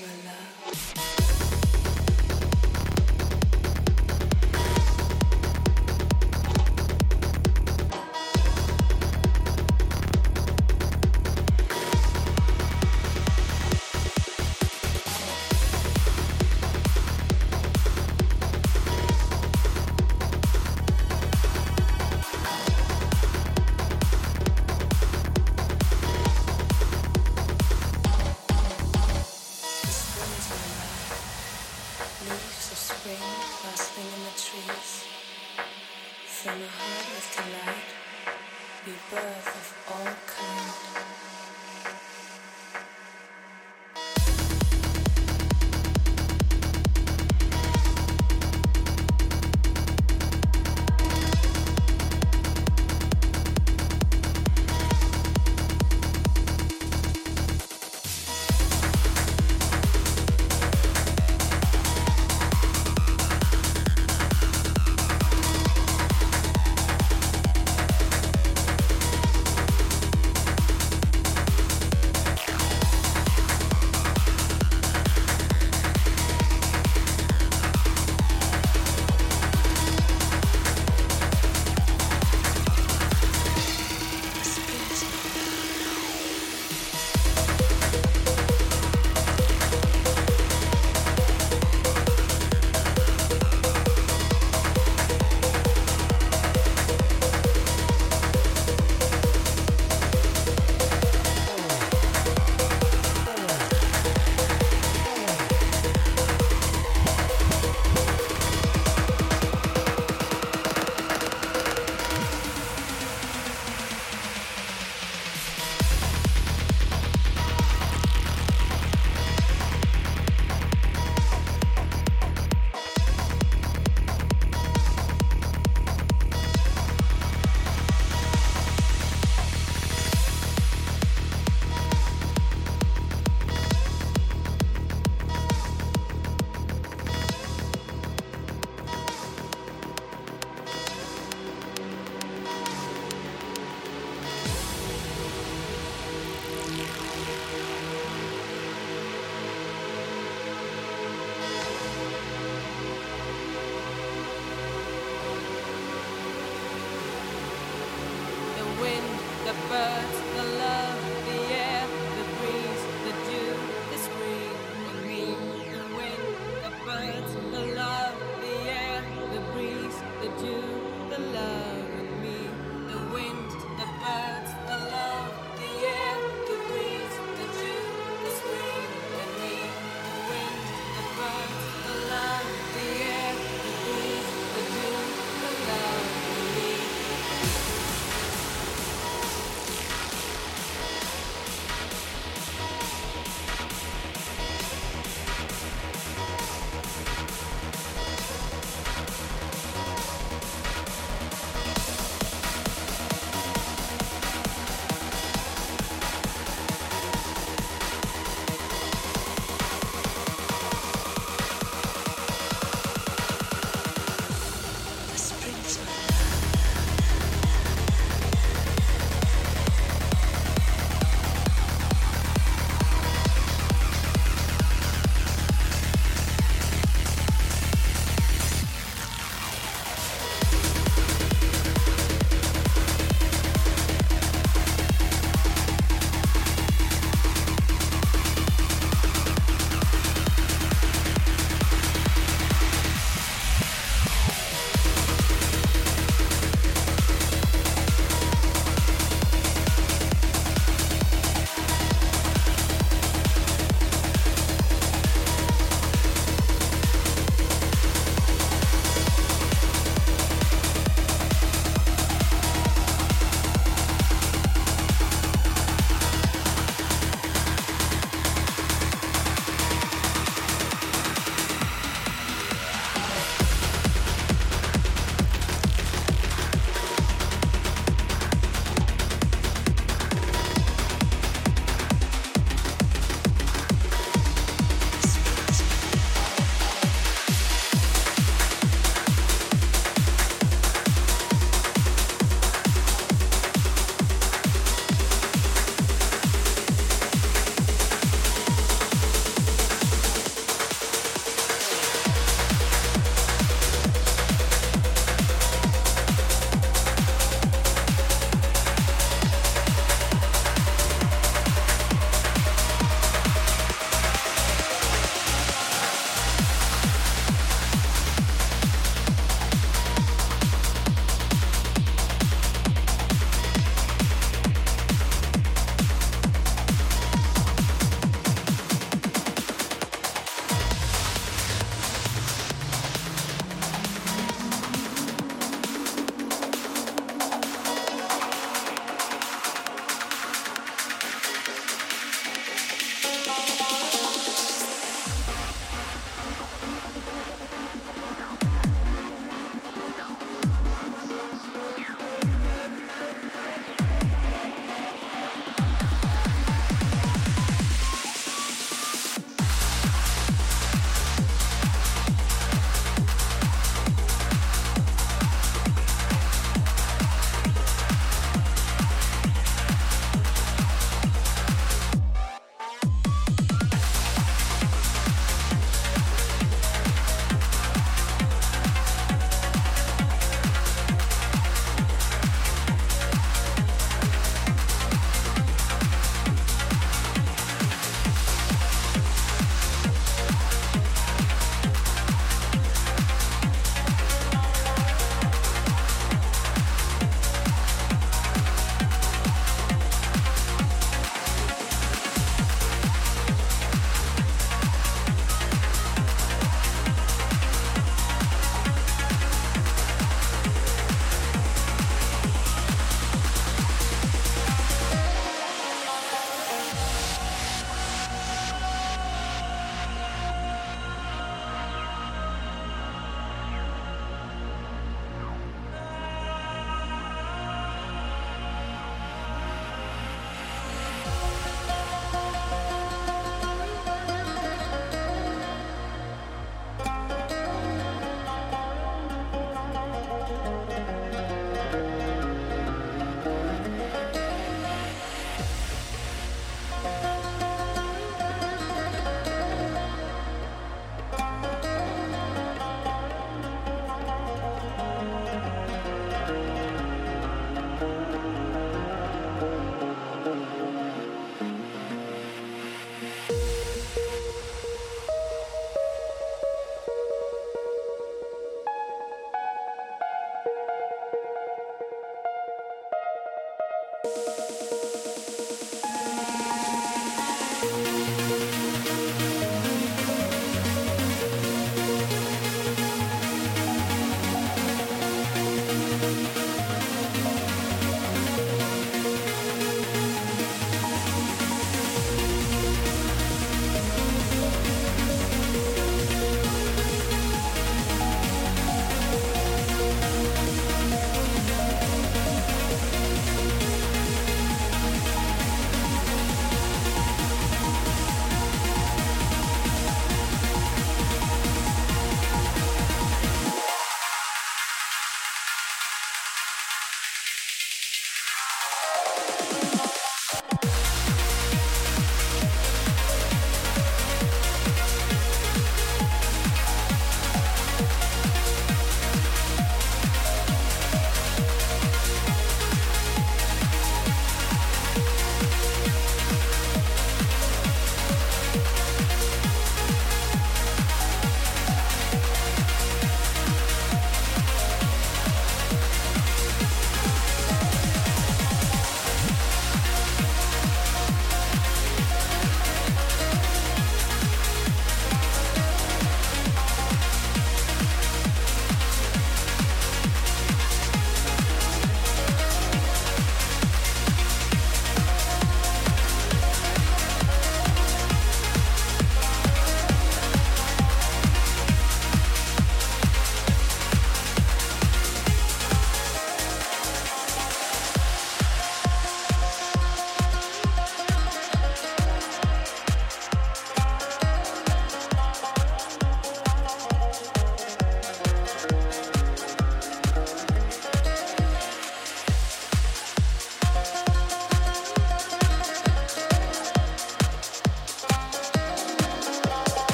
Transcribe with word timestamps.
your 0.00 0.08
love. 0.24 0.37